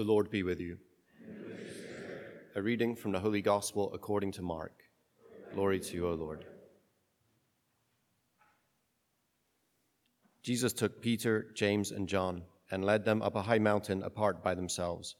[0.00, 0.78] The Lord be with you.
[2.54, 4.72] A reading from the Holy Gospel according to Mark.
[5.52, 6.46] Glory to you, O Lord.
[10.42, 14.54] Jesus took Peter, James, and John and led them up a high mountain apart by
[14.54, 15.16] themselves.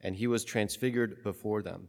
[0.00, 1.88] And he was transfigured before them,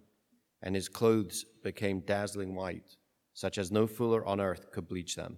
[0.64, 2.96] and his clothes became dazzling white,
[3.36, 5.38] such as no fuller on earth could bleach them.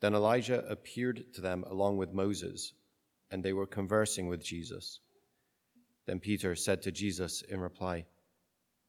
[0.00, 2.72] Then Elijah appeared to them along with Moses,
[3.30, 4.98] and they were conversing with Jesus.
[6.06, 8.04] Then Peter said to Jesus in reply,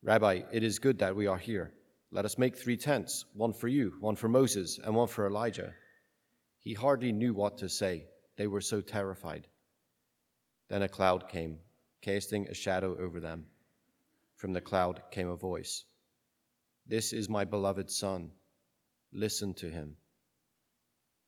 [0.01, 1.73] Rabbi, it is good that we are here.
[2.11, 5.73] Let us make three tents one for you, one for Moses, and one for Elijah.
[6.59, 8.07] He hardly knew what to say.
[8.37, 9.47] They were so terrified.
[10.67, 11.59] Then a cloud came,
[12.01, 13.45] casting a shadow over them.
[14.35, 15.85] From the cloud came a voice
[16.85, 18.31] This is my beloved Son.
[19.13, 19.95] Listen to him.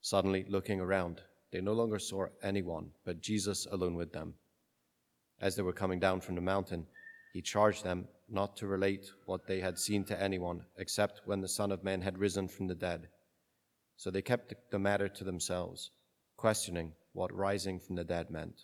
[0.01, 4.33] Suddenly, looking around, they no longer saw anyone but Jesus alone with them.
[5.39, 6.87] As they were coming down from the mountain,
[7.33, 11.47] he charged them not to relate what they had seen to anyone except when the
[11.47, 13.07] Son of Man had risen from the dead.
[13.95, 15.91] So they kept the matter to themselves,
[16.35, 18.61] questioning what rising from the dead meant.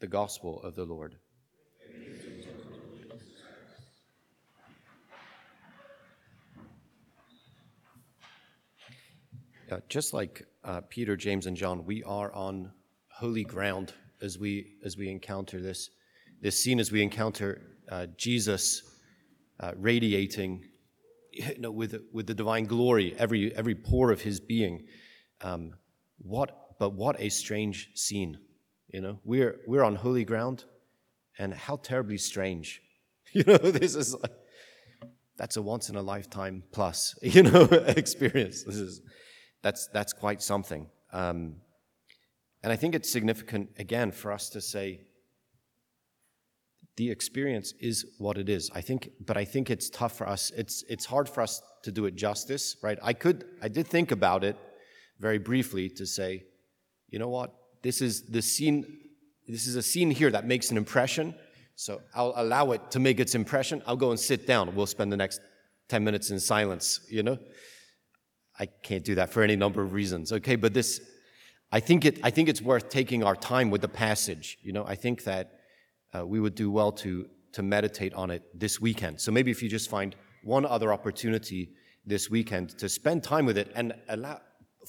[0.00, 1.16] The Gospel of the Lord.
[9.68, 12.70] Uh, just like uh, Peter, James, and John, we are on
[13.08, 15.90] holy ground as we as we encounter this
[16.40, 18.82] this scene as we encounter uh, Jesus
[19.60, 20.64] uh, radiating
[21.36, 24.86] you know, with with the divine glory every every pore of his being.
[25.42, 25.74] Um,
[26.18, 28.38] what but what a strange scene,
[28.88, 29.18] you know.
[29.24, 30.64] We're we're on holy ground,
[31.38, 32.80] and how terribly strange,
[33.32, 33.58] you know.
[33.58, 34.32] This is like,
[35.36, 38.64] that's a once in a lifetime plus, you know, experience.
[38.64, 39.02] This is
[39.62, 40.88] that's that's quite something.
[41.12, 41.56] Um,
[42.66, 45.02] and I think it's significant, again, for us to say
[46.96, 48.72] the experience is what it is.
[48.74, 50.50] I think, but I think it's tough for us.
[50.50, 52.98] It's, it's hard for us to do it justice, right?
[53.04, 54.56] I could, I did think about it
[55.20, 56.42] very briefly to say,
[57.08, 57.54] you know what?
[57.82, 58.84] This is the scene,
[59.46, 61.36] this is a scene here that makes an impression.
[61.76, 63.80] So I'll allow it to make its impression.
[63.86, 64.74] I'll go and sit down.
[64.74, 65.40] We'll spend the next
[65.88, 67.38] 10 minutes in silence, you know?
[68.58, 70.56] I can't do that for any number of reasons, okay?
[70.56, 71.00] But this,
[71.76, 74.56] I think, it, I think it's worth taking our time with the passage.
[74.62, 75.60] You know, I think that
[76.14, 79.20] uh, we would do well to, to meditate on it this weekend.
[79.20, 81.74] So maybe if you just find one other opportunity
[82.06, 84.40] this weekend to spend time with it and allow,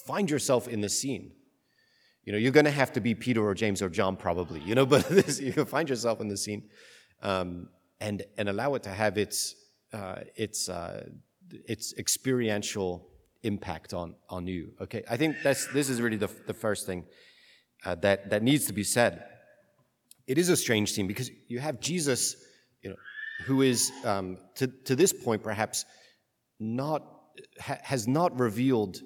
[0.05, 1.33] find yourself in the scene.
[2.23, 4.73] You know, you're going to have to be Peter or James or John probably, you
[4.73, 6.69] know, but this, you find yourself in the scene
[7.21, 7.67] um,
[7.99, 9.55] and, and allow it to have its,
[9.91, 11.05] uh, its, uh,
[11.67, 13.09] its experiential
[13.43, 14.73] impact on, on you.
[14.81, 17.05] Okay, I think that's, this is really the, the first thing
[17.85, 19.23] uh, that, that needs to be said.
[20.25, 22.35] It is a strange scene because you have Jesus,
[22.81, 22.95] you know,
[23.45, 25.85] who is, um, to, to this point, perhaps
[26.59, 27.03] not,
[27.61, 29.01] ha, has not revealed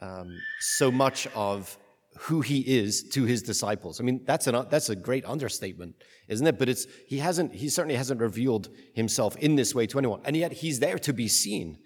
[0.00, 1.78] um, so much of
[2.18, 4.00] who he is to his disciples.
[4.00, 5.94] I mean, that's, an, that's a great understatement,
[6.26, 6.58] isn't it?
[6.58, 10.20] But it's, he hasn't, he certainly hasn't revealed himself in this way to anyone.
[10.24, 11.78] And yet he's there to be seen.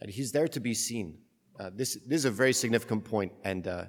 [0.00, 1.18] And he's there to be seen.
[1.58, 3.84] Uh, this, this is a very significant point, and uh,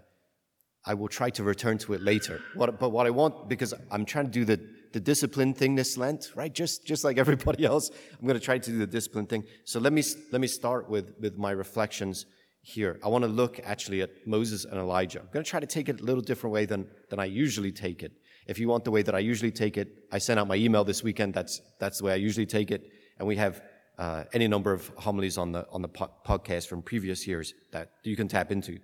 [0.86, 2.42] I will try to return to it later.
[2.56, 4.60] What, but what I want, because I'm trying to do the,
[4.94, 6.54] the discipline thing this Lent, right?
[6.54, 9.44] Just, just like everybody else, I'm going to try to do the discipline thing.
[9.64, 12.26] So let me, let me start with, with my reflections
[12.62, 13.00] here.
[13.04, 15.20] I want to look actually at Moses and Elijah.
[15.20, 17.72] I'm going to try to take it a little different way than, than I usually
[17.72, 18.12] take it.
[18.48, 20.84] If you want the way that I usually take it, I sent out my email
[20.84, 21.34] this weekend.
[21.34, 22.84] That's, that's the way I usually take it.
[23.20, 23.62] And we have
[23.97, 27.91] uh, any number of homilies on the on the po- podcast from previous years that
[28.03, 28.79] you can tap into.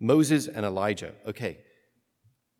[0.00, 1.12] Moses and Elijah.
[1.26, 1.58] Okay,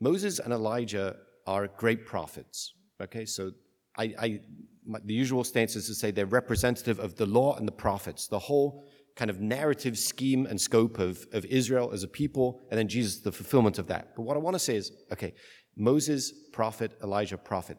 [0.00, 2.72] Moses and Elijah are great prophets.
[3.00, 3.52] Okay, so
[3.96, 4.40] I, I
[4.86, 8.28] my, the usual stance is to say they're representative of the law and the prophets,
[8.28, 8.84] the whole
[9.16, 13.20] kind of narrative scheme and scope of, of Israel as a people, and then Jesus,
[13.20, 14.14] the fulfillment of that.
[14.14, 15.32] But what I want to say is, okay,
[15.76, 17.78] Moses, prophet, Elijah, prophet,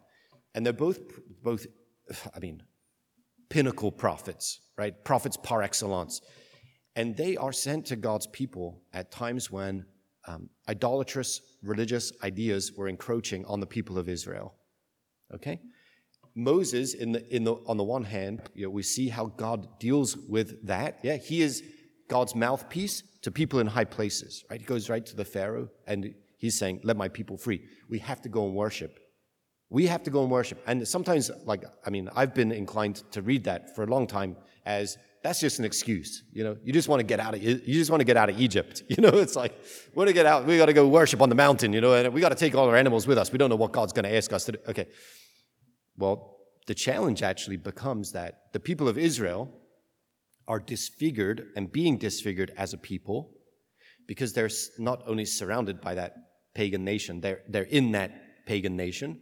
[0.56, 1.00] and they're both
[1.44, 1.66] both.
[2.36, 2.64] I mean,
[3.50, 5.04] pinnacle prophets, right?
[5.04, 6.22] Prophets par excellence.
[6.96, 9.86] And they are sent to God's people at times when
[10.28, 14.56] um, idolatrous religious ideas were encroaching on the people of Israel.
[15.34, 15.60] Okay?
[16.36, 19.80] Moses, in the, in the, on the one hand, you know, we see how God
[19.80, 21.00] deals with that.
[21.02, 21.64] Yeah, he is
[22.08, 24.60] God's mouthpiece to people in high places, right?
[24.60, 27.62] He goes right to the Pharaoh and he's saying, Let my people free.
[27.90, 29.00] We have to go and worship.
[29.70, 30.64] We have to go and worship.
[30.66, 34.38] And sometimes, like, I mean, I've been inclined to read that for a long time
[34.66, 36.24] as that's just an excuse.
[36.32, 38.30] You know, you just want to get out of you just want to get out
[38.30, 38.84] of Egypt.
[38.90, 39.54] You know, it's like
[39.94, 40.46] we want to get out.
[40.46, 41.74] We got to go worship on the mountain.
[41.74, 43.32] You know, and we got to take all our animals with us.
[43.32, 44.60] We don't know what God's going to ask us to do.
[44.70, 44.88] Okay,
[45.98, 46.38] well,
[46.68, 49.52] the challenge actually becomes that the people of Israel
[50.48, 53.34] are disfigured and being disfigured as a people
[54.08, 56.16] because they're not only surrounded by that
[56.54, 59.20] pagan nation, they're, they're in that pagan nation,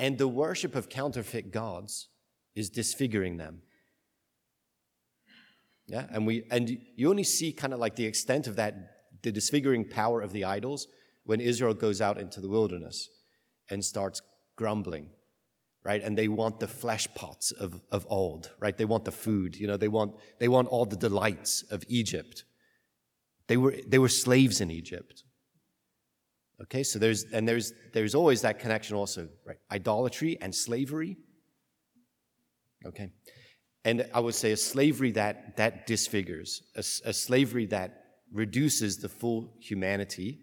[0.00, 2.08] and the worship of counterfeit gods
[2.54, 3.60] is disfiguring them.
[5.86, 8.74] Yeah, and we and you only see kind of like the extent of that,
[9.22, 10.88] the disfiguring power of the idols
[11.24, 13.10] when Israel goes out into the wilderness
[13.68, 14.22] and starts
[14.56, 15.10] grumbling,
[15.84, 16.02] right?
[16.02, 18.76] And they want the flesh pots of, of old, right?
[18.76, 22.44] They want the food, you know, they want they want all the delights of Egypt.
[23.48, 25.24] They were they were slaves in Egypt.
[26.62, 29.58] Okay, so there's and there's there's always that connection also, right?
[29.70, 31.16] Idolatry and slavery.
[32.84, 33.10] Okay
[33.84, 39.08] and I would say a slavery that, that disfigures, a, a slavery that reduces the
[39.08, 40.40] full humanity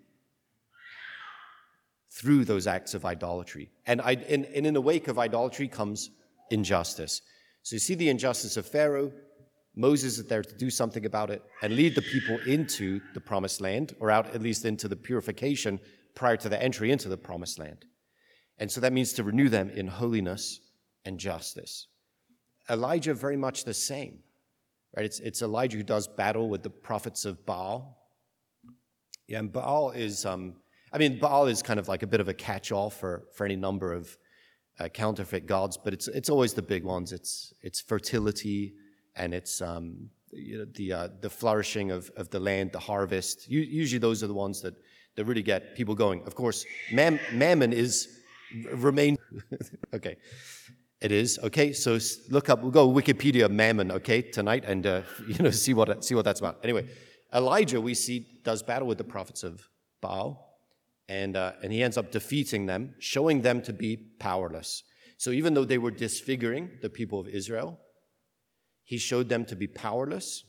[2.12, 3.69] through those acts of idolatry.
[3.86, 6.10] And, I, and, and in the wake of idolatry comes
[6.50, 7.22] injustice.
[7.62, 9.12] So you see the injustice of Pharaoh.
[9.75, 13.62] Moses is there to do something about it and lead the people into the promised
[13.62, 15.80] land, or out at least into the purification
[16.18, 17.86] prior to the entry into the promised land.
[18.58, 20.60] And so that means to renew them in holiness
[21.06, 21.88] and justice.
[22.69, 24.19] Elijah very much the same.
[24.96, 25.06] Right?
[25.06, 28.10] It's, it's Elijah who does battle with the prophets of Baal.
[29.28, 30.56] Yeah, and Baal is, um,
[30.92, 33.56] I mean, Baal is kind of like a bit of a catch-all for, for any
[33.56, 34.18] number of
[34.80, 37.14] uh, counterfeit gods, but it's, it's always the big ones.
[37.14, 38.74] It's, it's fertility
[39.16, 43.48] and it's um, you know, the, uh, the flourishing of, of the land, the harvest.
[43.48, 44.74] usually those are the ones that,
[45.18, 46.24] that really get people going.
[46.25, 48.08] Of course, mam- mammon is,
[48.72, 49.18] remain,
[49.94, 50.16] okay.
[51.00, 51.74] It is okay.
[51.74, 52.00] So
[52.30, 52.62] look up.
[52.64, 53.92] We'll go Wikipedia Mammon.
[53.92, 56.60] Okay, tonight, and uh, you know see what see what that's about.
[56.64, 56.88] Anyway,
[57.34, 59.69] Elijah we see does battle with the prophets of
[60.02, 60.60] Baal,
[61.08, 64.81] and uh, and he ends up defeating them, showing them to be powerless.
[65.18, 67.80] So even though they were disfiguring the people of Israel,
[68.84, 70.44] he showed them to be powerless.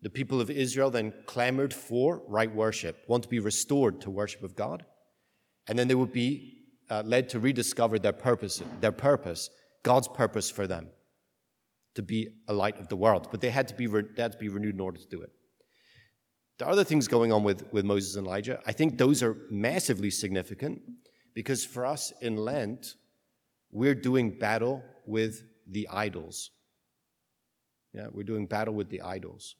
[0.00, 4.42] The people of Israel then clamored for right worship, want to be restored to worship
[4.44, 4.84] of God,
[5.66, 6.54] and then they would be
[6.88, 9.50] uh, led to rediscover their purpose, their purpose,
[9.82, 10.88] God's purpose for them,
[11.94, 13.28] to be a light of the world.
[13.30, 15.30] But they had to be, re- had to be renewed in order to do it.
[16.62, 18.60] Are other things going on with, with Moses and Elijah.
[18.66, 20.82] I think those are massively significant
[21.34, 22.94] because for us in Lent,
[23.70, 26.50] we're doing battle with the idols.
[27.92, 29.54] Yeah, we're doing battle with the idols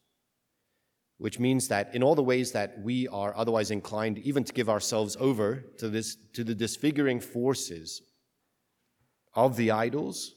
[1.19, 4.69] which means that in all the ways that we are otherwise inclined even to give
[4.69, 8.01] ourselves over to, this, to the disfiguring forces
[9.35, 10.35] of the idols,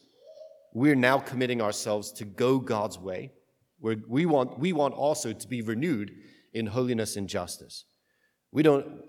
[0.75, 3.33] we're now committing ourselves to go God's way.
[3.81, 6.13] We're, we, want, we want also to be renewed
[6.53, 7.85] in holiness and justice.
[8.51, 9.03] We don't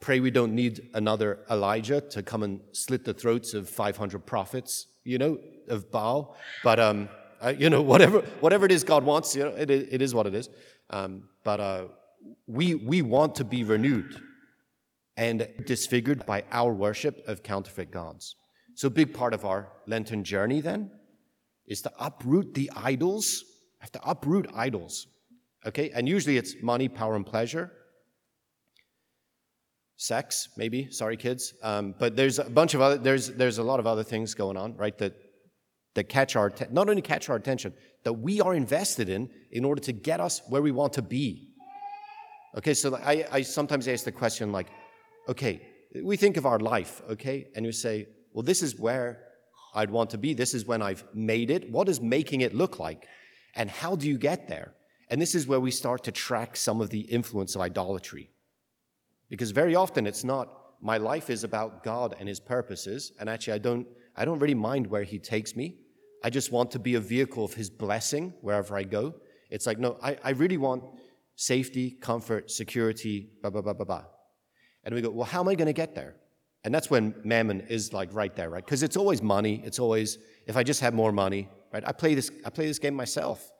[0.00, 4.86] pray we don't need another Elijah to come and slit the throats of 500 prophets,
[5.04, 5.38] you know,
[5.68, 6.36] of Baal.
[6.64, 7.10] But, um,
[7.42, 10.26] uh, you know, whatever, whatever it is God wants, you know, it, it is what
[10.26, 10.48] it is.
[10.90, 11.84] Um, but uh,
[12.46, 14.20] we, we want to be renewed
[15.16, 18.36] and disfigured by our worship of counterfeit gods.
[18.74, 20.90] So, a big part of our Lenten journey then
[21.66, 23.44] is to uproot the idols.
[23.80, 25.06] Have to uproot idols.
[25.66, 25.90] Okay?
[25.90, 27.72] And usually it's money, power, and pleasure.
[29.96, 30.90] Sex, maybe.
[30.90, 31.54] Sorry, kids.
[31.62, 34.56] Um, but there's a bunch of other, there's, there's a lot of other things going
[34.56, 34.96] on, right?
[34.98, 35.14] That
[35.94, 39.80] that catch our not only catch our attention that we are invested in in order
[39.80, 41.50] to get us where we want to be.
[42.56, 44.68] Okay so I, I sometimes ask the question like
[45.28, 45.62] okay
[46.02, 47.48] we think of our life okay?
[47.54, 49.24] And you say well this is where
[49.74, 50.34] i'd want to be.
[50.34, 51.70] This is when i've made it.
[51.70, 53.06] What is making it look like?
[53.54, 54.74] And how do you get there?
[55.08, 58.30] And this is where we start to track some of the influence of idolatry.
[59.28, 60.48] Because very often it's not
[60.82, 64.54] my life is about god and his purposes and actually i don't i don't really
[64.54, 65.76] mind where he takes me
[66.24, 69.14] I just want to be a vehicle of His blessing wherever I go.
[69.50, 70.84] It's like, no, I, I really want
[71.36, 74.04] safety, comfort, security, blah, blah, blah, blah, blah.
[74.84, 76.16] And we go, well, how am I going to get there?
[76.64, 78.64] And that's when mammon is like right there, right?
[78.64, 79.60] Because it's always money.
[79.64, 81.82] It's always, if I just have more money, right?
[81.86, 83.50] I play this, I play this game myself,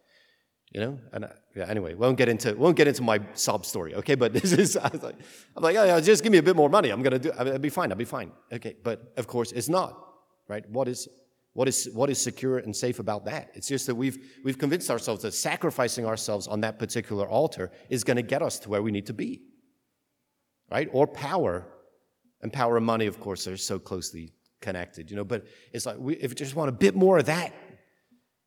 [0.73, 0.99] you know?
[1.13, 4.15] And I, yeah, anyway, won't get into, won't get into my sob story, okay?
[4.15, 5.17] But this is, I was like,
[5.57, 6.91] I'm like, oh, yeah, just give me a bit more money.
[6.91, 7.91] I'm going to do, I'll be fine.
[7.91, 8.31] I'll be fine.
[8.53, 8.77] Okay.
[8.83, 9.99] But of course, it's not,
[10.49, 10.69] right?
[10.71, 11.09] What is,
[11.55, 13.51] what is, what is secure and safe about that?
[13.55, 18.05] It's just that we've, we've convinced ourselves that sacrificing ourselves on that particular altar is
[18.05, 19.43] going to get us to where we need to be.
[20.71, 20.89] Right?
[20.93, 21.67] Or power.
[22.41, 25.99] And power and money, of course, are so closely connected, you know, but it's like
[25.99, 27.53] we, if we just want a bit more of that,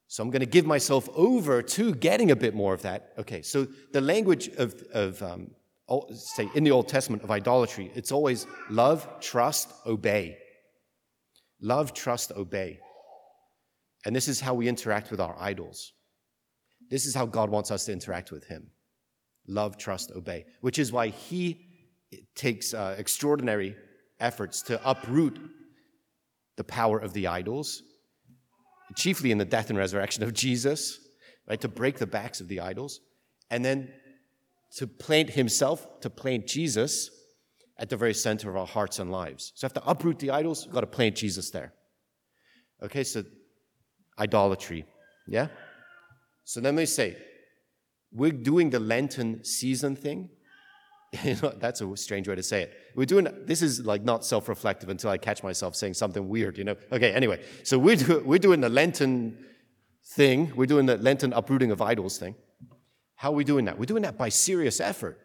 [0.07, 3.13] so I'm going to give myself over to getting a bit more of that.
[3.17, 5.51] Okay, so the language of, of um,
[6.13, 10.37] say, in the Old Testament of idolatry, it's always love, trust, obey.
[11.59, 12.79] Love, trust, obey.
[14.05, 15.93] And this is how we interact with our idols.
[16.89, 18.71] This is how God wants us to interact with Him
[19.47, 21.67] love, trust, obey, which is why He
[22.35, 23.75] takes uh, extraordinary
[24.19, 25.39] efforts to uproot
[26.55, 27.83] the power of the idols
[28.95, 30.99] chiefly in the death and resurrection of Jesus,
[31.47, 33.01] right, to break the backs of the idols,
[33.49, 33.91] and then
[34.77, 37.09] to plant himself, to plant Jesus
[37.77, 39.51] at the very center of our hearts and lives.
[39.55, 41.73] So, to uproot the idols, we've got to plant Jesus there.
[42.81, 43.23] Okay, so
[44.19, 44.85] idolatry,
[45.27, 45.47] yeah?
[46.43, 47.17] So then they say,
[48.11, 50.29] we're doing the Lenten season thing,
[51.59, 52.73] that's a strange way to say it.
[52.95, 56.63] We're doing this is like not self-reflective until I catch myself saying something weird, you
[56.63, 56.75] know.
[56.91, 59.45] Okay, anyway, so we're do, we're doing the Lenten
[60.03, 60.51] thing.
[60.55, 62.35] We're doing the Lenten uprooting of idols thing.
[63.15, 63.77] How are we doing that?
[63.79, 65.19] We're doing that by serious effort.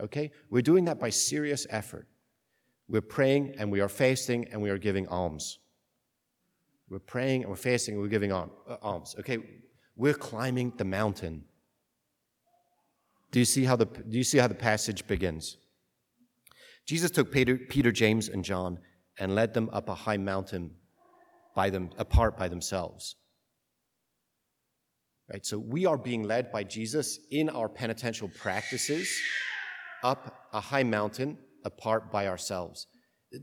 [0.00, 2.06] Okay, we're doing that by serious effort.
[2.88, 5.58] We're praying and we are fasting and we are giving alms.
[6.90, 8.48] We're praying and we're fasting and we're giving uh,
[8.82, 9.14] alms.
[9.20, 9.38] Okay,
[9.96, 11.44] we're climbing the mountain.
[13.30, 15.56] Do you see how the, do you see how the passage begins?
[16.86, 18.80] Jesus took Peter, Peter, James, and John
[19.20, 20.72] and led them up a high mountain
[21.54, 23.14] by them, apart by themselves.
[25.32, 25.46] Right?
[25.46, 29.08] So we are being led by Jesus in our penitential practices
[30.02, 32.88] up a high mountain apart by ourselves.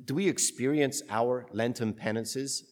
[0.03, 2.65] Do we experience our Lenten penances,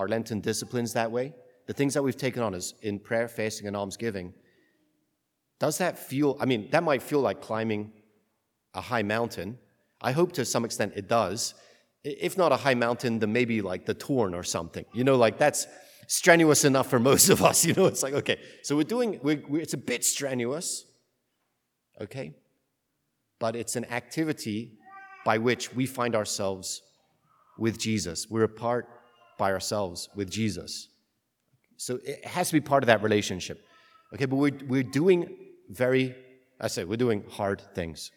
[0.00, 1.34] our Lenten disciplines that way?
[1.66, 4.32] The things that we've taken on is in prayer, fasting, and almsgiving
[5.58, 7.92] does that feel, I mean, that might feel like climbing
[8.72, 9.58] a high mountain.
[10.00, 11.54] I hope to some extent it does.
[12.02, 14.86] If not a high mountain, then maybe like the Torn or something.
[14.94, 15.66] You know, like that's
[16.06, 17.66] strenuous enough for most of us.
[17.66, 20.86] You know, it's like, okay, so we're doing, we're, we're, it's a bit strenuous,
[22.00, 22.32] okay?
[23.38, 24.78] But it's an activity
[25.26, 26.80] by which we find ourselves
[27.58, 28.28] with Jesus.
[28.30, 28.88] We're apart
[29.40, 30.88] by ourselves with Jesus.
[31.78, 33.58] So it has to be part of that relationship.
[34.14, 35.34] Okay, but we're, we're doing
[35.70, 36.14] very,
[36.60, 38.10] I say, we're doing hard things.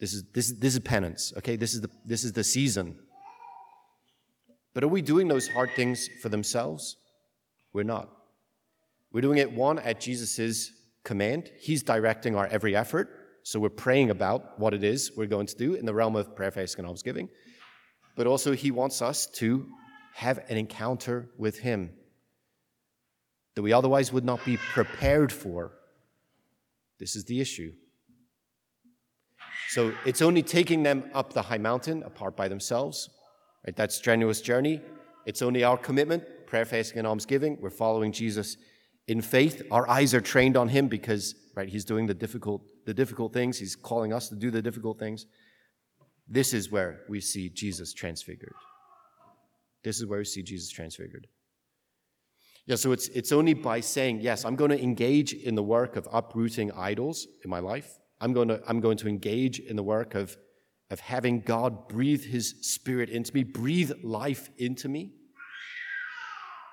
[0.00, 1.54] This is, this, is, this is penance, okay?
[1.54, 2.98] This is, the, this is the season.
[4.74, 6.96] But are we doing those hard things for themselves?
[7.72, 8.10] We're not.
[9.12, 10.72] We're doing it, one, at Jesus'
[11.04, 11.50] command.
[11.60, 13.08] He's directing our every effort.
[13.44, 16.34] So we're praying about what it is we're going to do in the realm of
[16.34, 17.28] prayer, fasting, and almsgiving.
[18.16, 19.66] But also, He wants us to
[20.14, 21.90] have an encounter with Him
[23.54, 25.72] that we otherwise would not be prepared for.
[26.98, 27.72] This is the issue.
[29.70, 33.10] So it's only taking them up the high mountain apart by themselves.
[33.66, 33.74] Right?
[33.76, 34.80] That strenuous journey.
[35.26, 37.58] It's only our commitment, prayer, fasting, and almsgiving.
[37.60, 38.56] We're following Jesus
[39.08, 39.62] in faith.
[39.70, 43.58] Our eyes are trained on him because right, he's doing the difficult, the difficult things.
[43.58, 45.26] He's calling us to do the difficult things.
[46.28, 48.54] This is where we see Jesus transfigured.
[49.84, 51.28] This is where we see Jesus transfigured.
[52.66, 55.94] Yeah, so it's, it's only by saying, yes, I'm going to engage in the work
[55.94, 57.98] of uprooting idols in my life.
[58.20, 60.36] I'm going to, I'm going to engage in the work of,
[60.90, 65.12] of having God breathe his spirit into me, breathe life into me.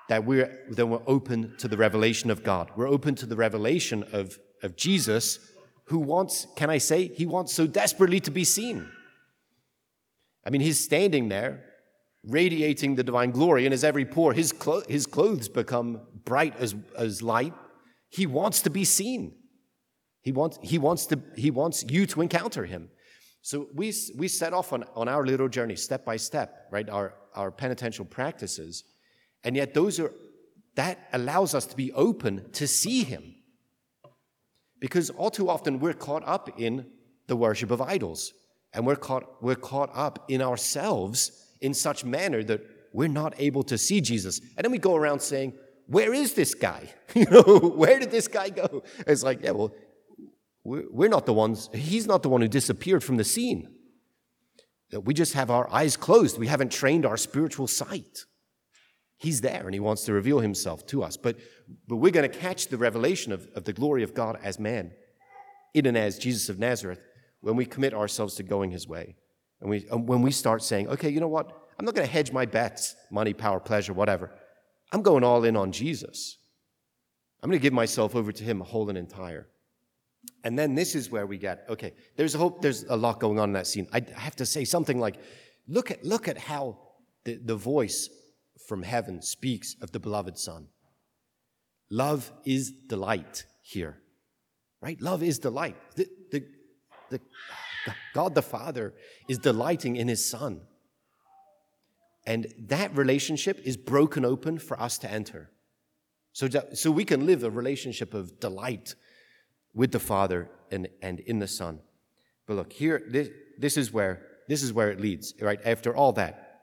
[0.08, 2.72] That we're, then we're open to the revelation of God.
[2.76, 5.38] We're open to the revelation of, of Jesus,
[5.84, 8.90] who wants, can I say, he wants so desperately to be seen.
[10.46, 11.64] I mean, he's standing there
[12.26, 16.74] radiating the divine glory, and as every pore, his, clo- his clothes become bright as,
[16.96, 17.52] as light.
[18.08, 19.34] He wants to be seen.
[20.22, 22.88] He wants, he, wants to, he wants you to encounter him.
[23.42, 26.88] So we, we set off on, on our little journey, step by step, right?
[26.88, 28.84] Our, our penitential practices.
[29.42, 30.12] And yet, those are,
[30.76, 33.34] that allows us to be open to see him.
[34.80, 36.86] Because all too often we're caught up in
[37.26, 38.32] the worship of idols,
[38.74, 42.60] and we're caught, we're caught up in ourselves in such manner that
[42.92, 44.40] we're not able to see Jesus.
[44.56, 45.54] And then we go around saying,
[45.86, 46.92] Where is this guy?
[47.14, 47.42] you know,
[47.76, 48.82] where did this guy go?
[49.06, 49.74] It's like, yeah, well,
[50.64, 53.68] we're not the ones, he's not the one who disappeared from the scene.
[54.92, 56.38] We just have our eyes closed.
[56.38, 58.24] We haven't trained our spiritual sight.
[59.16, 61.16] He's there and he wants to reveal himself to us.
[61.16, 61.36] But,
[61.88, 64.92] but we're going to catch the revelation of, of the glory of God as man,
[65.74, 67.00] in and as Jesus of Nazareth,
[67.44, 69.16] when we commit ourselves to going his way.
[69.60, 71.46] And, we, and when we start saying, okay, you know what?
[71.78, 74.30] I'm not going to hedge my bets, money, power, pleasure, whatever.
[74.92, 76.38] I'm going all in on Jesus.
[77.42, 79.48] I'm going to give myself over to him whole and entire.
[80.42, 83.38] And then this is where we get, okay, there's a hope, there's a lot going
[83.38, 83.88] on in that scene.
[83.92, 85.16] I have to say something like,
[85.66, 86.78] Look at, look at how
[87.24, 88.08] the, the voice
[88.68, 90.68] from heaven speaks of the beloved Son.
[91.90, 93.98] Love is delight here,
[94.80, 95.00] right?
[95.00, 95.76] Love is delight.
[97.86, 98.94] The, God the Father
[99.28, 100.60] is delighting in His Son.
[102.26, 105.50] And that relationship is broken open for us to enter.
[106.32, 108.94] So, that, so we can live a relationship of delight
[109.74, 111.80] with the Father and, and in the Son.
[112.46, 113.28] But look, here, this,
[113.58, 115.60] this, is where, this is where it leads, right?
[115.64, 116.62] After all that,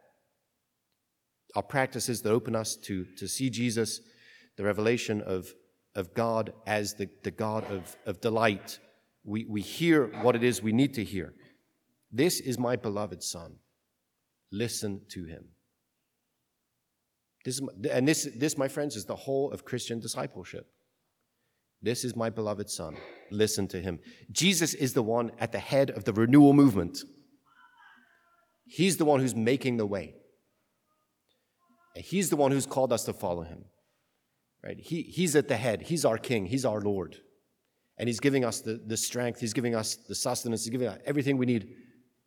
[1.55, 4.01] our practices that open us to, to see Jesus,
[4.57, 5.53] the revelation of,
[5.95, 8.79] of God as the, the God of, of delight.
[9.23, 11.33] We, we hear what it is we need to hear.
[12.11, 13.55] This is my beloved Son.
[14.51, 15.45] Listen to him.
[17.45, 20.67] This is, and this, this, my friends, is the whole of Christian discipleship.
[21.81, 22.95] This is my beloved Son.
[23.31, 23.99] Listen to him.
[24.31, 26.99] Jesus is the one at the head of the renewal movement.
[28.67, 30.15] He's the one who's making the way.
[31.95, 33.65] And he's the one who's called us to follow him.
[34.63, 34.77] Right?
[34.79, 35.83] He, he's at the head.
[35.83, 36.45] He's our king.
[36.45, 37.17] He's our Lord.
[38.01, 39.39] And he's giving us the, the strength.
[39.39, 40.63] He's giving us the sustenance.
[40.63, 41.75] He's giving us everything we need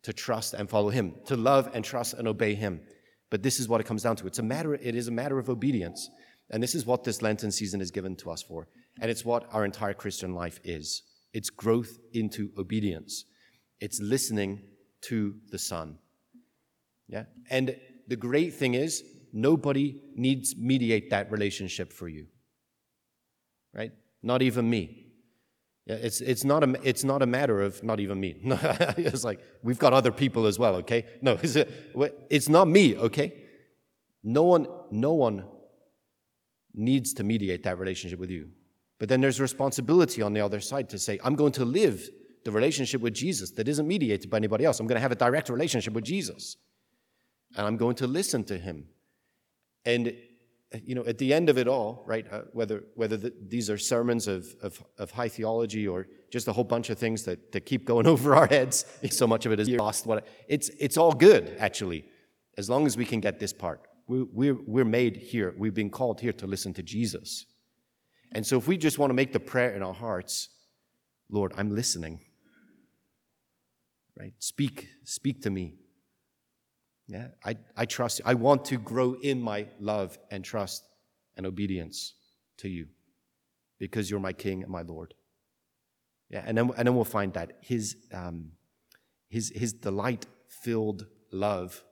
[0.03, 2.79] to trust and follow him, to love and trust and obey him.
[3.29, 4.25] But this is what it comes down to.
[4.25, 6.09] It's a matter, it is a matter of obedience.
[6.49, 8.69] And this is what this Lenten season is given to us for.
[9.01, 11.03] And it's what our entire Christian life is.
[11.33, 13.25] It's growth into obedience.
[13.81, 14.61] It's listening
[15.01, 15.97] to the Son.
[17.09, 17.25] Yeah.
[17.49, 17.75] And
[18.07, 19.03] the great thing is,
[19.33, 22.27] nobody needs mediate that relationship for you.
[23.73, 23.91] Right?
[24.23, 25.04] Not even me.
[25.85, 28.37] Yeah, it's, it's, not a, it's not a matter of not even me.
[28.43, 31.05] it's like, we've got other people as well, okay?
[31.21, 31.55] No, it's,
[32.29, 33.33] it's not me, okay?
[34.23, 35.45] No one, no one
[36.73, 38.49] needs to mediate that relationship with you.
[38.97, 42.09] But then there's responsibility on the other side to say, I'm going to live
[42.43, 44.79] the relationship with Jesus that isn't mediated by anybody else.
[44.79, 46.57] I'm going to have a direct relationship with Jesus.
[47.55, 48.85] And I'm going to listen to him.
[49.85, 50.15] And,
[50.83, 53.77] you know, at the end of it all, right, uh, whether, whether the, these are
[53.77, 57.65] sermons of, of, of, high theology or just a whole bunch of things that, that
[57.65, 60.05] keep going over our heads, so much of it is lost.
[60.05, 62.05] What, it's, it's all good, actually,
[62.57, 63.81] as long as we can get this part.
[64.07, 67.45] We, we're, we're made here, we've been called here to listen to Jesus.
[68.31, 70.49] And so if we just want to make the prayer in our hearts,
[71.29, 72.19] Lord, I'm listening.
[74.17, 74.33] Right?
[74.39, 75.75] Speak, speak to me.
[77.07, 78.25] Yeah, I, I trust you.
[78.27, 80.83] I want to grow in my love and trust
[81.37, 82.13] and obedience
[82.57, 82.87] to you
[83.77, 85.13] because you're my king and my Lord.
[86.29, 88.51] Yeah, and then, and then we'll find that his, um,
[89.29, 91.83] his, his delight filled love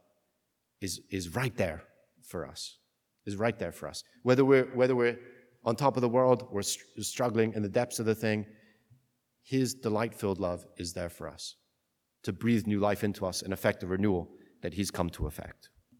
[0.82, 1.84] is, is right there
[2.24, 2.78] for us,
[3.26, 4.04] is right there for us.
[4.24, 5.20] Whether we're, whether we're
[5.64, 8.48] on top of the world, we're struggling in the depths of the thing,
[9.44, 11.56] his delight filled love is there for us
[12.24, 14.30] to breathe new life into us and effect a renewal
[14.64, 15.70] that He's come to effect.